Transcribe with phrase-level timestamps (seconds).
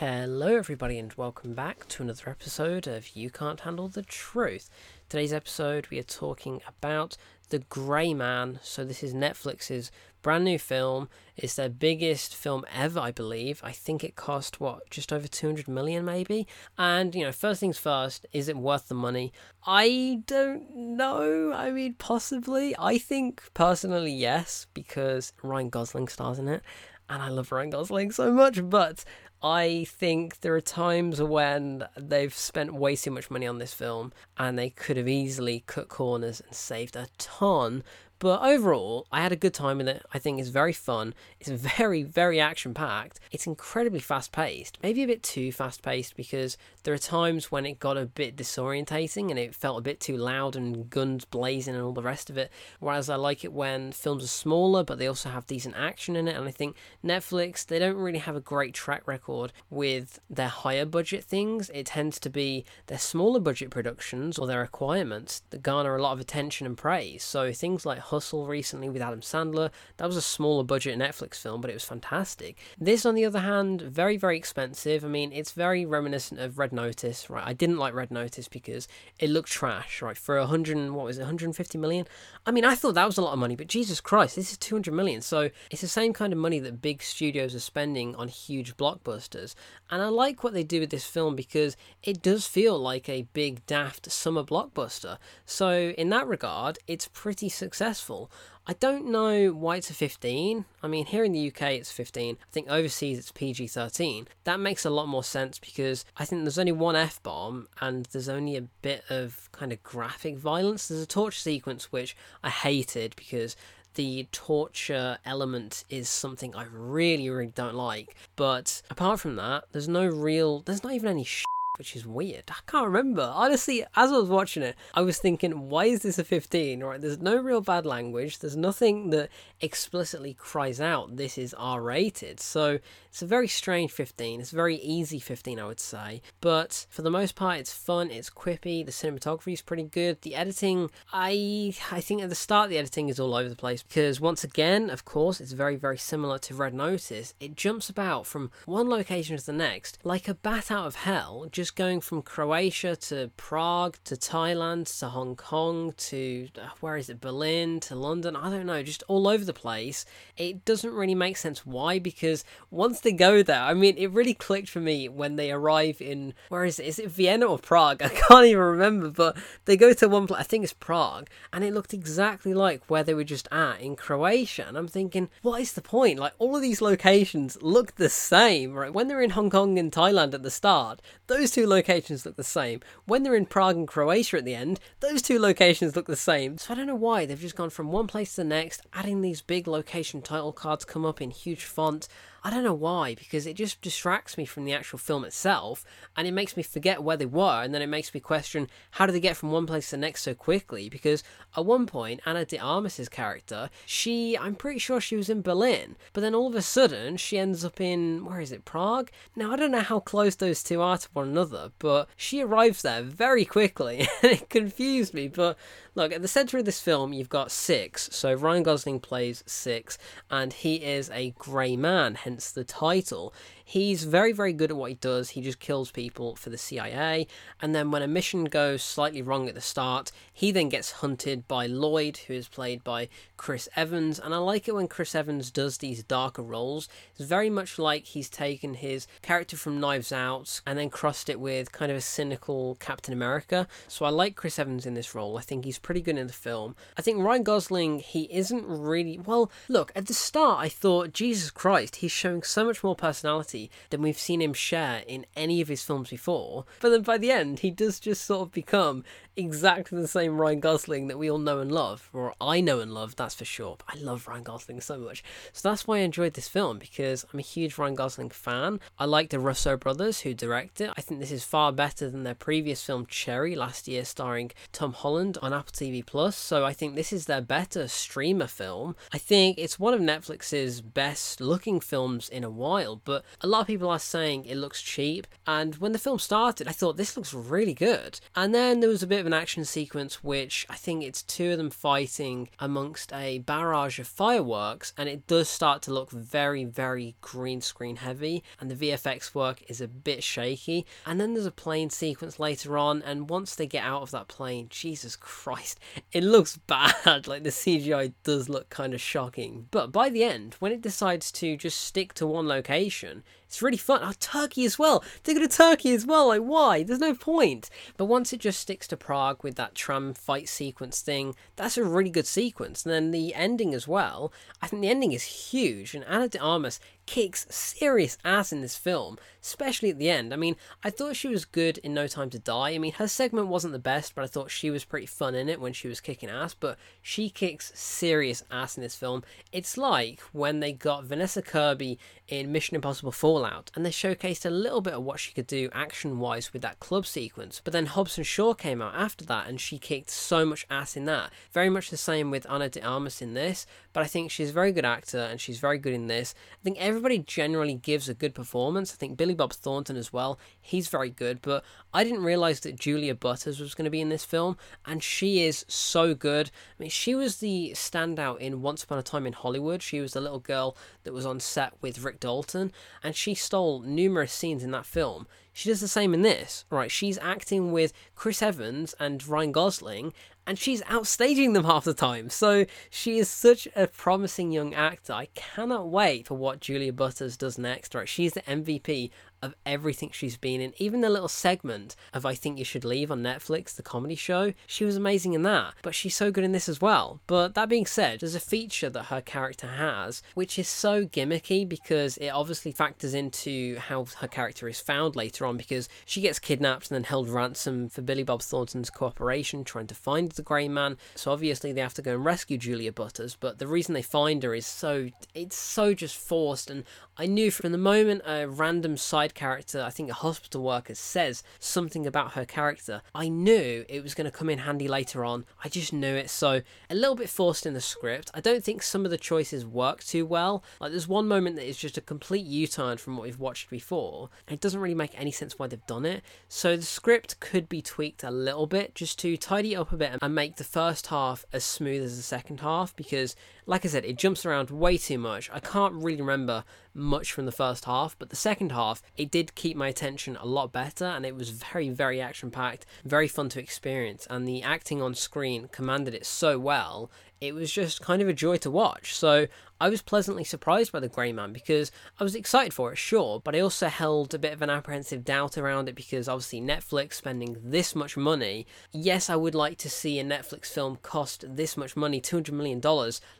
[0.00, 4.68] Hello, everybody, and welcome back to another episode of You Can't Handle the Truth.
[5.08, 7.16] Today's episode, we are talking about
[7.48, 8.58] The Grey Man.
[8.62, 9.90] So, this is Netflix's
[10.20, 11.08] brand new film.
[11.34, 13.62] It's their biggest film ever, I believe.
[13.64, 16.46] I think it cost, what, just over 200 million, maybe?
[16.76, 19.32] And, you know, first things first, is it worth the money?
[19.66, 21.54] I don't know.
[21.54, 22.74] I mean, possibly.
[22.78, 26.62] I think, personally, yes, because Ryan Gosling stars in it
[27.08, 29.04] and I love Ryan Gosling so much, but
[29.48, 34.12] I think there are times when they've spent way too much money on this film
[34.36, 37.84] and they could have easily cut corners and saved a ton
[38.18, 40.04] but overall, I had a good time with it.
[40.12, 41.14] I think it's very fun.
[41.38, 43.20] It's very, very action packed.
[43.30, 44.78] It's incredibly fast paced.
[44.82, 48.36] Maybe a bit too fast paced because there are times when it got a bit
[48.36, 52.30] disorientating and it felt a bit too loud and guns blazing and all the rest
[52.30, 52.50] of it.
[52.80, 56.28] Whereas I like it when films are smaller but they also have decent action in
[56.28, 56.36] it.
[56.36, 60.86] And I think Netflix, they don't really have a great track record with their higher
[60.86, 61.70] budget things.
[61.74, 66.12] It tends to be their smaller budget productions or their requirements that garner a lot
[66.12, 67.22] of attention and praise.
[67.22, 69.70] So things like Hustle recently with Adam Sandler.
[69.96, 72.56] That was a smaller budget Netflix film, but it was fantastic.
[72.78, 75.04] This, on the other hand, very, very expensive.
[75.04, 77.44] I mean, it's very reminiscent of Red Notice, right?
[77.44, 78.86] I didn't like Red Notice because
[79.18, 80.16] it looked trash, right?
[80.16, 82.06] For a hundred, what was it, 150 million?
[82.46, 84.58] I mean, I thought that was a lot of money, but Jesus Christ, this is
[84.58, 85.20] 200 million.
[85.20, 89.54] So it's the same kind of money that big studios are spending on huge blockbusters.
[89.90, 93.26] And I like what they do with this film because it does feel like a
[93.32, 95.18] big, daft summer blockbuster.
[95.44, 98.30] So, in that regard, it's pretty successful successful.
[98.68, 100.64] I don't know why it's a 15.
[100.82, 102.36] I mean, here in the UK it's 15.
[102.40, 104.28] I think overseas it's PG 13.
[104.44, 108.06] That makes a lot more sense because I think there's only one F bomb and
[108.06, 110.88] there's only a bit of kind of graphic violence.
[110.88, 113.56] There's a torture sequence which I hated because
[113.94, 118.14] the torture element is something I really, really don't like.
[118.34, 121.44] But apart from that, there's no real, there's not even any sh-
[121.78, 122.44] which is weird.
[122.48, 123.30] I can't remember.
[123.34, 126.82] Honestly, as I was watching it, I was thinking, why is this a 15?
[126.82, 128.38] Right, there's no real bad language.
[128.38, 129.28] There's nothing that
[129.60, 132.40] explicitly cries out this is R rated.
[132.40, 132.78] So
[133.08, 134.40] it's a very strange 15.
[134.40, 136.22] It's a very easy 15, I would say.
[136.40, 140.20] But for the most part, it's fun, it's quippy, the cinematography is pretty good.
[140.22, 143.82] The editing, I I think at the start the editing is all over the place
[143.82, 147.34] because once again, of course, it's very, very similar to Red Notice.
[147.40, 151.46] It jumps about from one location to the next like a bat out of hell,
[151.50, 157.08] just going from Croatia to Prague to Thailand to Hong Kong to uh, where is
[157.08, 158.36] it, Berlin to London.
[158.36, 160.04] I don't know, just all over the place.
[160.36, 163.62] It doesn't really make sense why because once they go there.
[163.62, 166.86] I mean, it really clicked for me when they arrive in where is it?
[166.86, 168.02] Is it Vienna or Prague?
[168.02, 170.40] I can't even remember, but they go to one place.
[170.40, 173.96] I think it's Prague, and it looked exactly like where they were just at in
[173.96, 174.66] Croatia.
[174.68, 176.18] And I'm thinking, what is the point?
[176.18, 178.92] Like all of these locations look the same, right?
[178.92, 182.44] When they're in Hong Kong and Thailand at the start, those two locations look the
[182.44, 182.80] same.
[183.06, 186.58] When they're in Prague and Croatia at the end, those two locations look the same.
[186.58, 189.22] So I don't know why they've just gone from one place to the next, adding
[189.22, 192.08] these big location title cards come up in huge font.
[192.46, 195.84] I don't know why, because it just distracts me from the actual film itself,
[196.16, 199.04] and it makes me forget where they were, and then it makes me question how
[199.04, 200.88] did they get from one place to the next so quickly?
[200.88, 201.24] Because
[201.56, 205.96] at one point, Ana de Armas's character, she, I'm pretty sure she was in Berlin,
[206.12, 209.10] but then all of a sudden she ends up in where is it, Prague?
[209.34, 212.82] Now I don't know how close those two are to one another, but she arrives
[212.82, 215.26] there very quickly, and it confused me.
[215.26, 215.58] But
[215.96, 219.98] look, at the center of this film, you've got Six, so Ryan Gosling plays Six,
[220.30, 223.32] and he is a grey man, hence hence the title.
[223.64, 225.30] He's very, very good at what he does.
[225.30, 227.26] He just kills people for the CIA.
[227.60, 231.48] And then when a mission goes slightly wrong at the start, he then gets hunted
[231.48, 233.08] by Lloyd, who is played by
[233.38, 234.20] Chris Evans.
[234.20, 236.88] And I like it when Chris Evans does these darker roles.
[237.16, 241.40] It's very much like he's taken his character from Knives Out and then crossed it
[241.40, 243.66] with kind of a cynical Captain America.
[243.88, 245.38] So I like Chris Evans in this role.
[245.38, 246.76] I think he's pretty good in the film.
[246.98, 249.18] I think Ryan Gosling, he isn't really.
[249.18, 253.70] Well, look, at the start, I thought, Jesus Christ, he's showing so much more personality
[253.90, 256.64] than we've seen him share in any of his films before.
[256.80, 259.04] But then by the end, he does just sort of become
[259.36, 262.92] exactly the same Ryan Gosling that we all know and love, or I know and
[262.92, 263.76] love, that's for sure.
[263.78, 265.22] But I love Ryan Gosling so much.
[265.52, 268.80] So that's why I enjoyed this film, because I'm a huge Ryan Gosling fan.
[268.98, 270.90] I like the Russo brothers who direct it.
[270.96, 274.92] I think this is far better than their previous film, Cherry, last year, starring Tom
[274.92, 278.96] Holland on Apple TV Plus, so I think this is their better streamer film.
[279.12, 283.62] I think it's one of Netflix's best looking films in a while, but a lot
[283.62, 285.26] of people are saying it looks cheap.
[285.46, 288.20] And when the film started, I thought this looks really good.
[288.34, 291.52] And then there was a bit of an action sequence, which I think it's two
[291.52, 296.64] of them fighting amongst a barrage of fireworks, and it does start to look very,
[296.64, 300.86] very green screen heavy, and the VFX work is a bit shaky.
[301.04, 304.28] And then there's a plane sequence later on, and once they get out of that
[304.28, 305.80] plane, Jesus Christ,
[306.12, 307.26] it looks bad.
[307.26, 309.66] like the CGI does look kind of shocking.
[309.70, 313.76] But by the end, when it decides to just stick to one location, it's really
[313.76, 314.00] fun.
[314.02, 315.04] Oh, Turkey as well.
[315.22, 316.28] They go to Turkey as well.
[316.28, 316.82] Like, why?
[316.82, 317.70] There's no point.
[317.96, 321.84] But once it just sticks to Prague with that tram fight sequence thing, that's a
[321.84, 322.84] really good sequence.
[322.84, 324.30] And then the ending as well.
[324.60, 325.94] I think the ending is huge.
[325.94, 330.32] And Ana de Armas kicks serious ass in this film, especially at the end.
[330.32, 332.70] I mean, I thought she was good in No Time to Die.
[332.70, 335.48] I mean, her segment wasn't the best, but I thought she was pretty fun in
[335.48, 336.54] it when she was kicking ass.
[336.54, 339.22] But she kicks serious ass in this film.
[339.52, 341.98] It's like when they got Vanessa Kirby
[342.28, 345.70] in Mission Impossible Fallout, and they showcased a little bit of what she could do
[345.72, 347.60] action wise with that club sequence.
[347.62, 350.96] But then Hobbs & Shaw came out after that, and she kicked so much ass
[350.96, 351.30] in that.
[351.52, 354.52] Very much the same with Ana de Armas in this, but I think she's a
[354.52, 356.34] very good actor and she's very good in this.
[356.52, 358.90] I think everybody generally gives a good performance.
[358.90, 361.62] I think Billy Bob Thornton as well, he's very good, but
[361.92, 364.56] I didn't realize that Julia Butters was going to be in this film,
[364.86, 366.50] and she is so good.
[366.78, 369.82] I mean, she was the standout in Once Upon a Time in Hollywood.
[369.82, 372.72] She was the little girl that was on set with Rick Dalton,
[373.02, 375.26] and she stole numerous scenes in that film.
[375.52, 376.90] She does the same in this, right?
[376.90, 380.12] She's acting with Chris Evans and Ryan Gosling,
[380.46, 382.30] and she's outstaging them half the time.
[382.30, 385.12] So she is such a promising young actor.
[385.12, 387.94] I cannot wait for what Julia Butters does next.
[387.94, 389.10] Right, she's the MVP
[389.46, 390.74] of everything she's been in.
[390.76, 394.52] Even the little segment of I Think You Should Leave on Netflix, the comedy show,
[394.66, 395.74] she was amazing in that.
[395.82, 397.20] But she's so good in this as well.
[397.26, 401.66] But that being said, there's a feature that her character has, which is so gimmicky
[401.66, 406.38] because it obviously factors into how her character is found later on because she gets
[406.38, 410.68] kidnapped and then held ransom for Billy Bob Thornton's cooperation trying to find the Grey
[410.68, 410.98] Man.
[411.14, 414.42] So obviously they have to go and rescue Julia Butters, but the reason they find
[414.42, 416.84] her is so it's so just forced and
[417.18, 421.44] I knew from the moment a random side character, I think a hospital worker, says
[421.60, 425.44] something about her character, I knew it was going to come in handy later on.
[425.62, 426.28] I just knew it.
[426.30, 428.32] So, a little bit forced in the script.
[428.34, 430.64] I don't think some of the choices work too well.
[430.80, 433.70] Like, there's one moment that is just a complete U turn from what we've watched
[433.70, 436.24] before, and it doesn't really make any sense why they've done it.
[436.48, 440.18] So, the script could be tweaked a little bit just to tidy up a bit
[440.20, 443.36] and make the first half as smooth as the second half because
[443.66, 445.50] like I said, it jumps around way too much.
[445.52, 446.64] I can't really remember
[446.96, 450.46] much from the first half, but the second half, it did keep my attention a
[450.46, 454.26] lot better and it was very, very action packed, very fun to experience.
[454.30, 457.10] And the acting on screen commanded it so well,
[457.40, 459.14] it was just kind of a joy to watch.
[459.14, 459.46] So
[459.78, 463.40] I was pleasantly surprised by The Grey Man because I was excited for it, sure,
[463.40, 467.14] but I also held a bit of an apprehensive doubt around it because obviously Netflix
[467.14, 468.66] spending this much money.
[468.90, 472.80] Yes, I would like to see a Netflix film cost this much money, $200 million,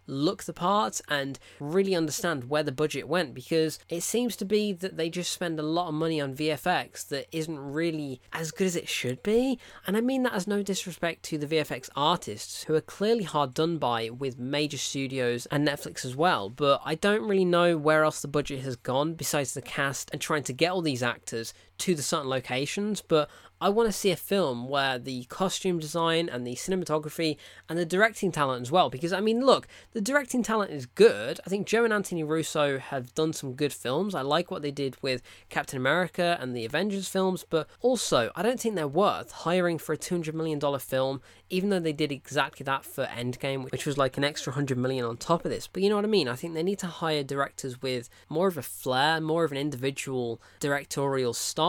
[0.06, 4.74] look the part and really understand where the budget went because it seems to be
[4.74, 8.66] that they just spend a lot of money on VFX that isn't really as good
[8.66, 9.58] as it should be.
[9.86, 13.54] And I mean that as no disrespect to the VFX artists who are clearly hard
[13.54, 13.85] done by
[14.18, 18.28] with major studios and Netflix as well but I don't really know where else the
[18.28, 22.02] budget has gone besides the cast and trying to get all these actors to the
[22.02, 23.00] certain locations.
[23.00, 23.28] But
[23.58, 27.38] I want to see a film where the costume design and the cinematography
[27.70, 28.90] and the directing talent as well.
[28.90, 31.40] Because, I mean, look, the directing talent is good.
[31.46, 34.14] I think Joe and Anthony Russo have done some good films.
[34.14, 38.42] I like what they did with Captain America and the Avengers films, but also, I
[38.42, 42.64] don't think they're worth hiring for a $200 million film, even though they did exactly
[42.64, 45.66] that for Endgame, which was like an extra 100 million on top of this.
[45.66, 46.28] But you know what I mean?
[46.28, 49.58] I think they need to hire directors with more of a flair, more of an
[49.58, 51.65] individual directorial style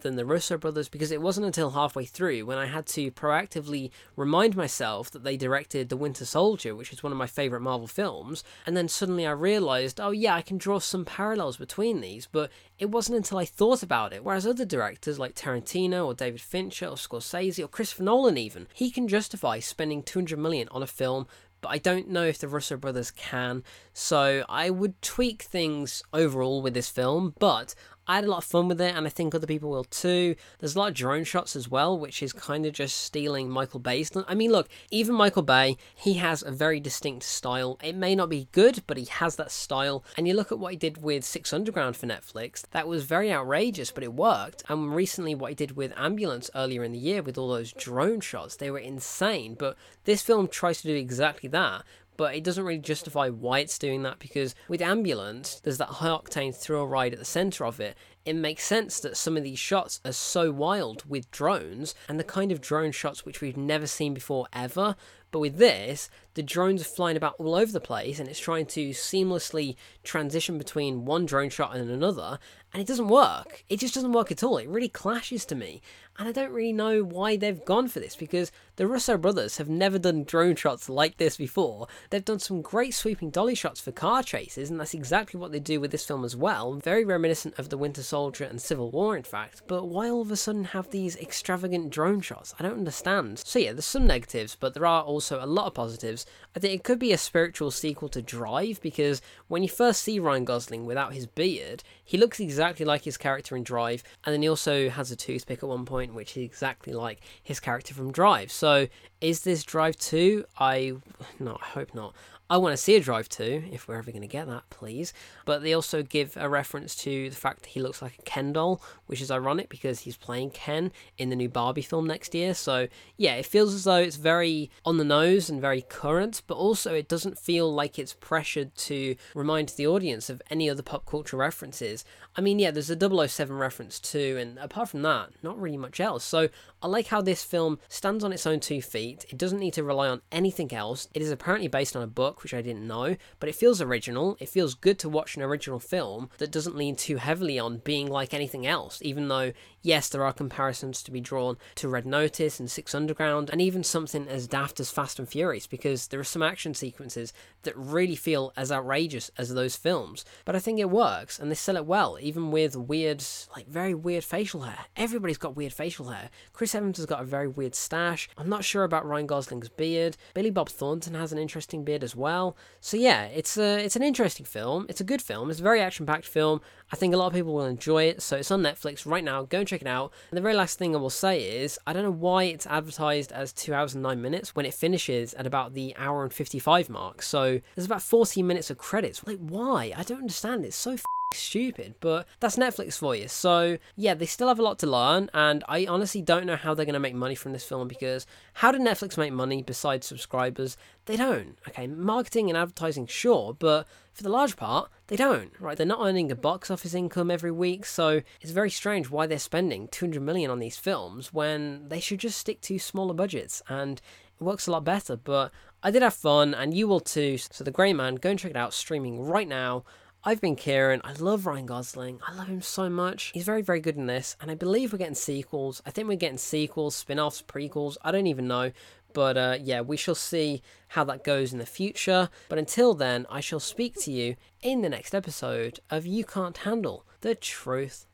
[0.00, 3.90] than the Russo brothers, because it wasn't until halfway through when I had to proactively
[4.16, 7.86] remind myself that they directed The Winter Soldier, which is one of my favourite Marvel
[7.86, 12.26] films, and then suddenly I realised, oh yeah, I can draw some parallels between these,
[12.26, 12.50] but
[12.80, 14.24] it wasn't until I thought about it.
[14.24, 18.90] Whereas other directors like Tarantino or David Fincher or Scorsese or Christopher Nolan even, he
[18.90, 21.28] can justify spending 200 million on a film
[21.60, 23.64] but I don't know if the Russo brothers can.
[23.92, 27.74] So I would tweak things overall with this film, but
[28.08, 30.36] I had a lot of fun with it, and I think other people will too.
[30.58, 33.80] There's a lot of drone shots as well, which is kind of just stealing Michael
[33.80, 34.12] Bay's.
[34.28, 37.78] I mean, look, even Michael Bay, he has a very distinct style.
[37.82, 40.04] It may not be good, but he has that style.
[40.16, 43.32] And you look at what he did with Six Underground for Netflix, that was very
[43.32, 44.62] outrageous, but it worked.
[44.68, 48.20] And recently, what he did with Ambulance earlier in the year with all those drone
[48.20, 49.56] shots, they were insane.
[49.58, 51.84] But this film tries to do exactly that
[52.16, 56.08] but it doesn't really justify why it's doing that because with Ambulance, there's that high
[56.08, 57.96] octane thrill ride at the center of it.
[58.24, 62.24] It makes sense that some of these shots are so wild with drones and the
[62.24, 64.96] kind of drone shots which we've never seen before ever.
[65.30, 68.66] But with this, the drones are flying about all over the place and it's trying
[68.66, 69.74] to seamlessly
[70.04, 72.38] transition between one drone shot and another,
[72.72, 73.64] and it doesn't work.
[73.68, 74.58] It just doesn't work at all.
[74.58, 75.80] It really clashes to me.
[76.18, 79.68] And I don't really know why they've gone for this because the Russo brothers have
[79.68, 81.88] never done drone shots like this before.
[82.10, 85.60] They've done some great sweeping dolly shots for car chases, and that's exactly what they
[85.60, 86.74] do with this film as well.
[86.74, 89.62] Very reminiscent of The Winter Soldier and Civil War, in fact.
[89.66, 92.54] But why all of a sudden have these extravagant drone shots?
[92.58, 93.38] I don't understand.
[93.38, 96.25] So, yeah, there's some negatives, but there are also a lot of positives.
[96.54, 100.18] I think it could be a spiritual sequel to Drive because when you first see
[100.18, 104.42] Ryan Gosling without his beard, he looks exactly like his character in Drive, and then
[104.42, 108.12] he also has a toothpick at one point which is exactly like his character from
[108.12, 108.50] Drive.
[108.50, 108.88] So,
[109.20, 110.44] is this Drive 2?
[110.58, 110.94] I
[111.38, 112.14] no, I hope not.
[112.48, 115.12] I want to see a Drive 2, if we're ever going to get that, please.
[115.44, 118.52] But they also give a reference to the fact that he looks like a Ken
[118.52, 122.54] doll, which is ironic because he's playing Ken in the new Barbie film next year.
[122.54, 122.86] So,
[123.16, 126.94] yeah, it feels as though it's very on the nose and very current, but also
[126.94, 131.36] it doesn't feel like it's pressured to remind the audience of any other pop culture
[131.36, 132.04] references.
[132.36, 135.98] I mean, yeah, there's a 007 reference too, and apart from that, not really much
[135.98, 136.22] else.
[136.22, 136.48] So,
[136.80, 139.24] I like how this film stands on its own two feet.
[139.30, 141.08] It doesn't need to rely on anything else.
[141.12, 144.36] It is apparently based on a book, which I didn't know, but it feels original.
[144.40, 148.08] It feels good to watch an original film that doesn't lean too heavily on being
[148.08, 149.52] like anything else, even though,
[149.86, 153.84] yes, there are comparisons to be drawn to Red Notice and Six Underground, and even
[153.84, 158.16] something as daft as Fast and Furious, because there are some action sequences that really
[158.16, 160.24] feel as outrageous as those films.
[160.44, 163.22] But I think it works, and they sell it well, even with weird,
[163.54, 164.86] like very weird facial hair.
[164.96, 166.30] Everybody's got weird facial hair.
[166.52, 168.28] Chris Evans has got a very weird stash.
[168.36, 170.16] I'm not sure about Ryan Gosling's beard.
[170.34, 172.56] Billy Bob Thornton has an interesting beard as well.
[172.80, 174.86] So yeah, it's a it's an interesting film.
[174.88, 175.50] It's a good film.
[175.50, 176.60] It's a very action-packed film.
[176.92, 178.22] I think a lot of people will enjoy it.
[178.22, 179.42] So it's on Netflix right now.
[179.42, 180.12] Go and check it out.
[180.30, 183.32] And the very last thing I will say is I don't know why it's advertised
[183.32, 186.88] as two hours and nine minutes when it finishes at about the hour and 55
[186.90, 187.22] mark.
[187.22, 189.26] So there's about 14 minutes of credits.
[189.26, 189.92] Like why?
[189.96, 190.64] I don't understand.
[190.64, 190.96] It's so
[191.32, 193.28] stupid, but that's Netflix for you.
[193.28, 196.74] So, yeah, they still have a lot to learn, and I honestly don't know how
[196.74, 200.06] they're going to make money from this film because how did Netflix make money besides
[200.06, 200.76] subscribers?
[201.06, 201.58] They don't.
[201.68, 205.76] Okay, marketing and advertising, sure, but for the large part, they don't, right?
[205.76, 209.38] They're not earning a box office income every week, so it's very strange why they're
[209.38, 214.00] spending 200 million on these films when they should just stick to smaller budgets and
[214.40, 215.16] it works a lot better.
[215.16, 215.52] But
[215.82, 217.38] I did have fun, and you will too.
[217.38, 219.84] So, The Gray Man, go and check it out streaming right now.
[220.28, 221.00] I've been Kieran.
[221.04, 222.18] I love Ryan Gosling.
[222.26, 223.30] I love him so much.
[223.32, 224.36] He's very, very good in this.
[224.40, 225.80] And I believe we're getting sequels.
[225.86, 227.96] I think we're getting sequels, spin offs, prequels.
[228.02, 228.72] I don't even know.
[229.12, 232.28] But uh, yeah, we shall see how that goes in the future.
[232.48, 236.58] But until then, I shall speak to you in the next episode of You Can't
[236.58, 238.06] Handle the Truth.